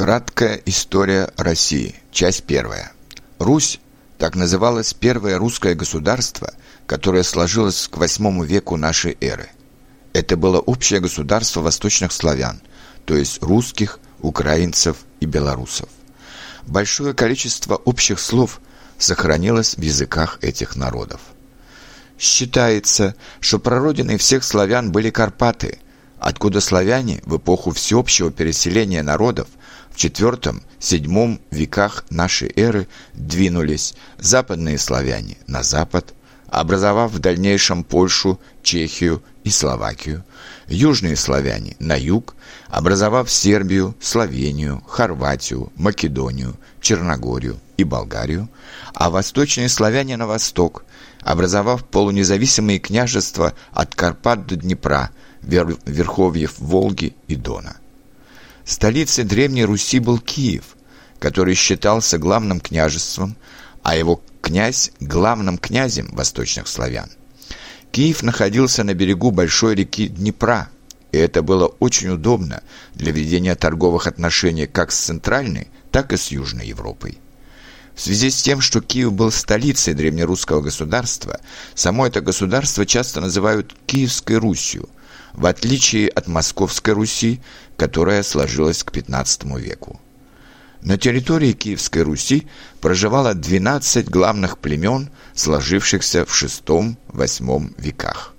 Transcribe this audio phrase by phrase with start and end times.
[0.00, 1.94] Краткая история России.
[2.10, 2.92] Часть первая.
[3.38, 3.80] Русь
[4.16, 6.54] так называлось первое русское государство,
[6.86, 9.50] которое сложилось к восьмому веку нашей эры.
[10.14, 12.62] Это было общее государство восточных славян,
[13.04, 15.90] то есть русских, украинцев и белорусов.
[16.66, 18.62] Большое количество общих слов
[18.96, 21.20] сохранилось в языках этих народов.
[22.18, 25.78] Считается, что прародиной всех славян были Карпаты,
[26.18, 29.48] откуда славяне в эпоху всеобщего переселения народов
[29.90, 36.14] в IV-VII веках нашей эры двинулись западные славяне на запад,
[36.48, 40.24] образовав в дальнейшем Польшу, Чехию и Словакию,
[40.68, 42.34] южные славяне на юг,
[42.68, 48.48] образовав Сербию, Словению, Хорватию, Македонию, Черногорию и Болгарию,
[48.94, 50.84] а восточные славяне на восток,
[51.22, 55.10] образовав полунезависимые княжества от Карпат до Днепра,
[55.42, 57.76] верховьев Волги и Дона.
[58.64, 60.76] Столицей Древней Руси был Киев,
[61.18, 63.36] который считался главным княжеством,
[63.82, 67.10] а его князь– главным князем восточных славян.
[67.90, 70.68] Киев находился на берегу большой реки Днепра,
[71.12, 72.62] и это было очень удобно
[72.94, 77.18] для ведения торговых отношений как с Центральной, так и с Южной Европой.
[77.96, 81.40] В связи с тем, что Киев был столицей древнерусского государства,
[81.74, 84.88] само это государство часто называют Киевской Русью–
[85.34, 87.40] в отличие от Московской Руси,
[87.76, 90.00] которая сложилась к XV веку.
[90.82, 92.46] На территории Киевской Руси
[92.80, 98.34] проживало 12 главных племен, сложившихся в VI-VIII веках.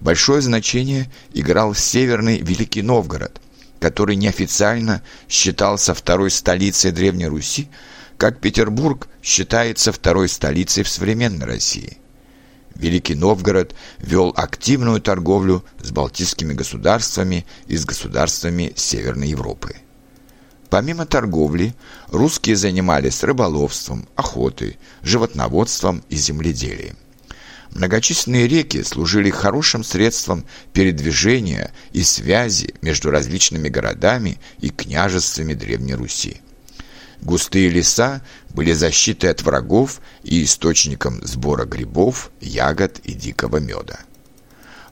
[0.00, 3.40] Большое значение играл Северный Великий Новгород,
[3.80, 7.68] который неофициально считался второй столицей Древней Руси,
[8.18, 11.98] как Петербург считается второй столицей в современной России.
[12.82, 19.76] Великий Новгород вел активную торговлю с балтийскими государствами и с государствами Северной Европы.
[20.68, 21.74] Помимо торговли,
[22.08, 26.96] русские занимались рыболовством, охотой, животноводством и земледелием.
[27.70, 36.40] Многочисленные реки служили хорошим средством передвижения и связи между различными городами и княжествами Древней Руси.
[37.22, 38.20] Густые леса
[38.52, 44.00] были защитой от врагов и источником сбора грибов, ягод и дикого меда.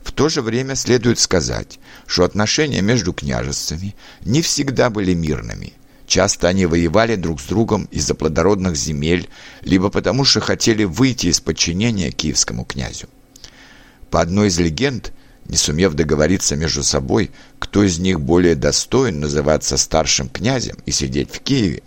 [0.01, 5.73] В то же время следует сказать, что отношения между княжествами не всегда были мирными.
[6.07, 9.29] Часто они воевали друг с другом из-за плодородных земель,
[9.61, 13.07] либо потому что хотели выйти из подчинения киевскому князю.
[14.09, 15.13] По одной из легенд,
[15.45, 21.29] не сумев договориться между собой, кто из них более достоин называться старшим князем и сидеть
[21.31, 21.83] в Киеве,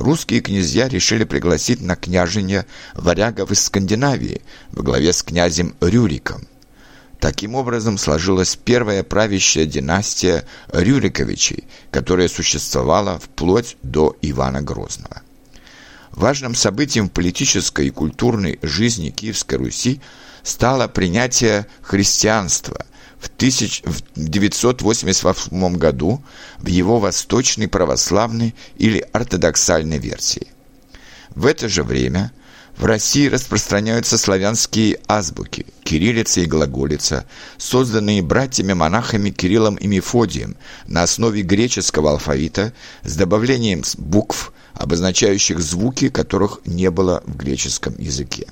[0.00, 4.40] русские князья решили пригласить на княжение варягов из Скандинавии
[4.72, 6.46] во главе с князем Рюриком.
[7.20, 15.20] Таким образом сложилась первая правящая династия Рюриковичей, которая существовала вплоть до Ивана Грозного.
[16.12, 20.00] Важным событием в политической и культурной жизни Киевской Руси
[20.42, 22.86] стало принятие христианства,
[23.20, 26.24] в 1988 году
[26.58, 30.48] в его восточной православной или ортодоксальной версии.
[31.34, 32.32] В это же время
[32.76, 37.26] в России распространяются славянские азбуки, кириллица и глаголица,
[37.58, 42.72] созданные братьями-монахами Кириллом и Мефодием на основе греческого алфавита
[43.02, 48.46] с добавлением букв, обозначающих звуки, которых не было в греческом языке.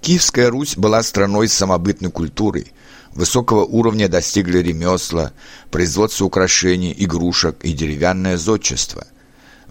[0.00, 2.72] Киевская Русь была страной с самобытной культурой,
[3.14, 5.32] Высокого уровня достигли ремесла,
[5.70, 9.06] производство украшений, игрушек и деревянное зодчество.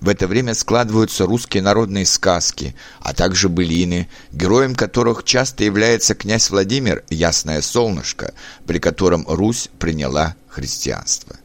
[0.01, 6.49] В это время складываются русские народные сказки, а также былины, героем которых часто является князь
[6.49, 8.33] Владимир «Ясное солнышко»,
[8.65, 11.35] при котором Русь приняла христианство.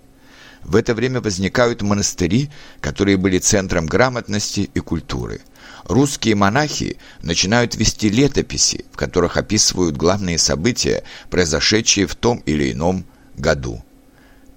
[0.62, 2.50] В это время возникают монастыри,
[2.80, 5.40] которые были центром грамотности и культуры–
[5.84, 13.04] русские монахи начинают вести летописи, в которых описывают главные события, произошедшие в том или ином
[13.36, 13.84] году.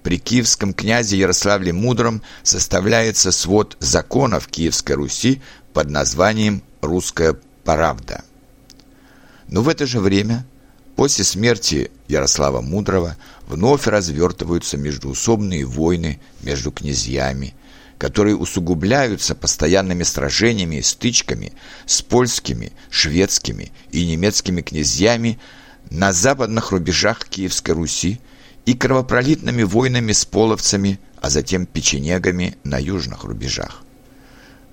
[0.02, 5.42] При киевском князе Ярославле Мудром составляется свод законов Киевской Руси
[5.72, 8.22] под названием «Русская правда».
[9.48, 10.46] Но в это же время,
[10.96, 13.16] после смерти Ярослава Мудрого,
[13.46, 17.54] вновь развертываются междуусобные войны между князьями–
[17.98, 21.52] которые усугубляются постоянными сражениями и стычками
[21.84, 25.38] с польскими, шведскими и немецкими князьями
[25.90, 28.20] на западных рубежах Киевской Руси
[28.66, 33.82] и кровопролитными войнами с половцами, а затем печенегами на южных рубежах.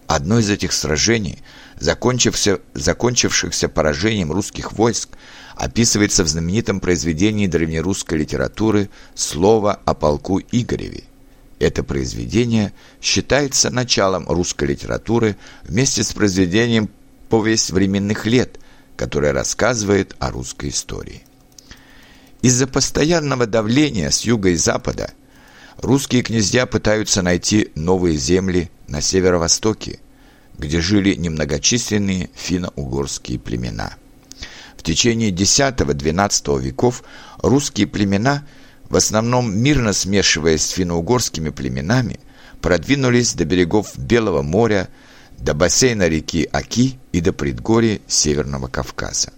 [0.07, 1.39] Одно из этих сражений,
[1.79, 5.09] закончившихся, поражением русских войск,
[5.55, 11.05] описывается в знаменитом произведении древнерусской литературы «Слово о полку Игореве»,
[11.59, 16.89] Это произведение считается началом русской литературы вместе с произведением
[17.29, 18.59] «Повесть временных лет»,
[18.97, 21.23] которое рассказывает о русской истории.
[22.41, 25.13] Из-за постоянного давления с юга и запада
[25.77, 29.99] русские князья пытаются найти новые земли на северо-востоке,
[30.57, 33.95] где жили немногочисленные финно-угорские племена.
[34.77, 37.03] В течение X-XII веков
[37.39, 38.45] русские племена,
[38.89, 42.19] в основном мирно смешиваясь с финно-угорскими племенами,
[42.61, 44.89] продвинулись до берегов Белого моря,
[45.37, 49.31] до бассейна реки Аки и до предгорий Северного Кавказа.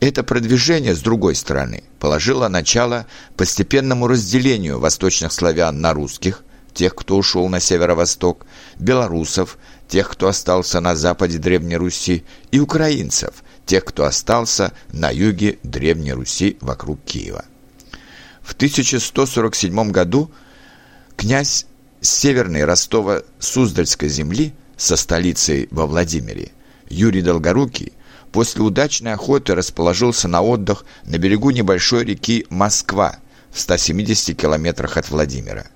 [0.00, 3.06] Это продвижение, с другой стороны, положило начало
[3.36, 8.46] постепенному разделению восточных славян на русских, тех, кто ушел на северо-восток,
[8.78, 9.58] белорусов,
[9.88, 13.34] тех, кто остался на западе Древней Руси, и украинцев,
[13.66, 17.44] тех, кто остался на юге Древней Руси вокруг Киева.
[18.42, 20.30] В 1147 году
[21.16, 21.66] князь
[22.00, 26.52] северной Ростова-Суздальской земли со столицей во Владимире
[26.88, 27.92] Юрий Долгорукий
[28.32, 33.16] после удачной охоты расположился на отдых на берегу небольшой реки Москва
[33.50, 35.66] в 170 километрах от Владимира.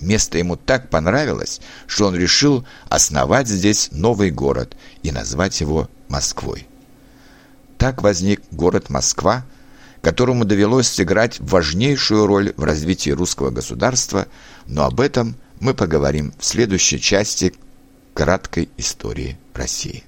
[0.00, 6.66] Место ему так понравилось, что он решил основать здесь новый город и назвать его Москвой.
[7.78, 9.46] Так возник город Москва,
[10.04, 14.28] которому довелось сыграть важнейшую роль в развитии русского государства,
[14.66, 17.54] но об этом мы поговорим в следующей части
[18.12, 20.04] краткой истории России.